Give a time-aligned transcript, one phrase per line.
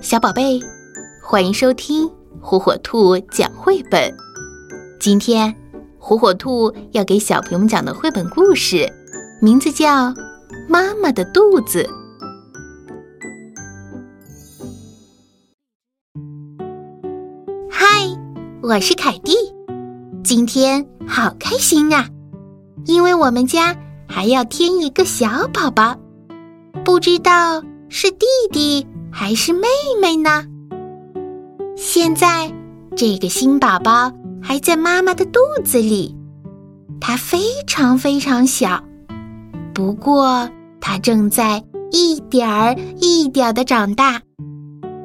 [0.00, 0.58] 小宝贝，
[1.22, 4.10] 欢迎收听火火兔讲绘本。
[4.98, 5.54] 今天，
[5.98, 8.90] 火火兔要给小朋友们讲的绘本故事，
[9.42, 10.08] 名字叫
[10.66, 11.82] 《妈妈的肚子》。
[17.70, 17.86] 嗨，
[18.62, 19.34] 我是凯蒂，
[20.24, 22.08] 今天好开心啊，
[22.86, 23.76] 因为我们家
[24.08, 25.94] 还要添一个小宝宝，
[26.86, 28.86] 不知道是弟弟。
[29.10, 29.66] 还是妹
[30.00, 30.44] 妹呢？
[31.76, 32.52] 现在
[32.96, 36.14] 这个新宝宝还在妈妈的肚子里，
[37.00, 38.82] 它非常非常小，
[39.74, 40.48] 不过
[40.80, 44.20] 它正在一点儿一点儿的长大。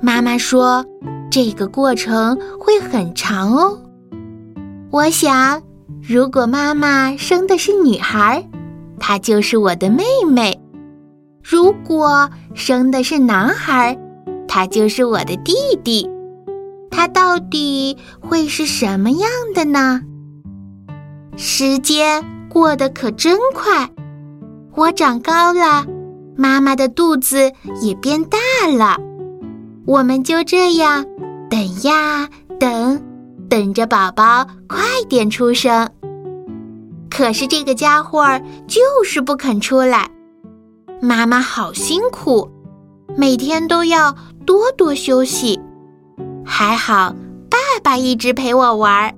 [0.00, 0.84] 妈妈说，
[1.30, 3.78] 这个过程会很长哦。
[4.90, 5.60] 我想，
[6.02, 8.42] 如果妈妈生的是女孩，
[8.98, 10.58] 她就是我的妹妹。
[11.50, 13.98] 如果生的是男孩，
[14.46, 16.06] 他就是我的弟弟。
[16.90, 20.02] 他到底会是什么样的呢？
[21.38, 23.88] 时间过得可真快，
[24.74, 25.86] 我长高了，
[26.36, 28.38] 妈妈的肚子也变大
[28.70, 28.98] 了。
[29.86, 31.06] 我们就这样
[31.48, 32.28] 等呀
[32.60, 33.02] 等，
[33.48, 35.88] 等着宝宝快点出生。
[37.08, 40.10] 可是这个家伙就是不肯出来。
[41.00, 42.50] 妈妈好辛苦，
[43.16, 45.60] 每天都要多多休息。
[46.44, 47.14] 还好
[47.48, 49.14] 爸爸一直陪我玩。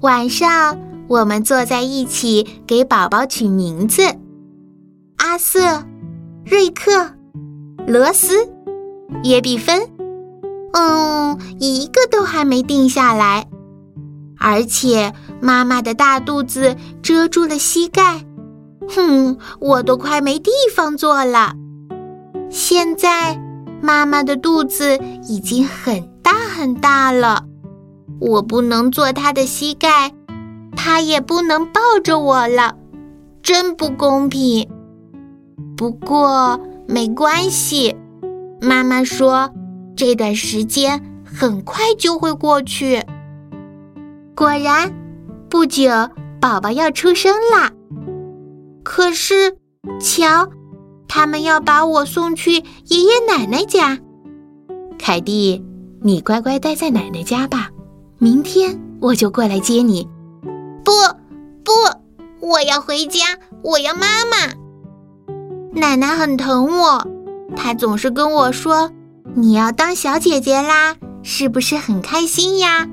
[0.00, 0.78] 晚上
[1.08, 4.02] 我们坐在一起给宝宝取名字：
[5.18, 5.84] 阿瑟、
[6.44, 7.12] 瑞克、
[7.86, 8.48] 罗斯、
[9.22, 9.88] 耶比芬。
[10.72, 13.46] 嗯，一个都还没定下来。
[14.38, 18.24] 而且妈妈的大肚子遮住了膝盖。
[18.88, 21.54] 哼，我都快没地方坐了。
[22.48, 23.40] 现在
[23.80, 24.98] 妈妈的肚子
[25.28, 27.44] 已经很大很大了，
[28.20, 30.12] 我不能坐她的膝盖，
[30.76, 32.76] 她也不能抱着我了，
[33.42, 34.68] 真不公平。
[35.76, 37.94] 不过没关系，
[38.60, 39.50] 妈妈说
[39.96, 43.02] 这段时间很快就会过去。
[44.34, 44.92] 果然，
[45.50, 45.90] 不久
[46.40, 47.70] 宝宝要出生啦。
[48.88, 49.58] 可是，
[50.00, 50.48] 瞧，
[51.08, 53.98] 他们要把我送去爷爷奶奶家。
[54.96, 55.60] 凯蒂，
[56.00, 57.68] 你乖乖待在奶奶家吧，
[58.18, 60.08] 明天我就过来接你。
[60.84, 60.92] 不，
[61.64, 61.72] 不，
[62.40, 63.24] 我要回家，
[63.62, 64.54] 我要妈妈。
[65.72, 67.04] 奶奶很疼我，
[67.56, 68.92] 她总是跟我说
[69.34, 70.94] ：“你要当小姐姐啦，
[71.24, 72.88] 是不是很开心呀？”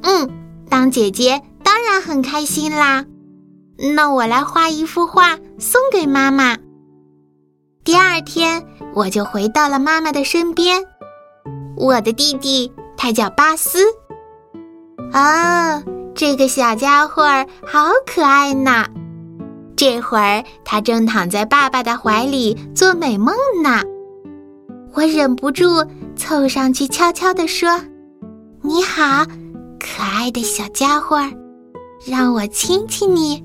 [0.00, 0.30] 嗯，
[0.70, 3.04] 当姐姐当然很开心啦。
[3.76, 6.56] 那我来画一幅画送给妈妈。
[7.82, 8.64] 第二天，
[8.94, 10.84] 我就回到了妈妈的身边。
[11.76, 13.80] 我的弟弟他叫巴斯。
[15.12, 15.82] 啊，
[16.14, 17.24] 这个小家伙
[17.66, 18.86] 好可爱呢。
[19.76, 23.82] 这会儿他正躺在爸爸的怀里做美梦呢。
[24.94, 25.84] 我忍不住
[26.16, 27.80] 凑上去悄悄地说
[28.62, 29.26] ：“你好，
[29.80, 31.18] 可爱的小家伙，
[32.06, 33.44] 让我亲亲你。”